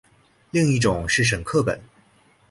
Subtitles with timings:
[0.49, 1.79] 另一种是沈刻本。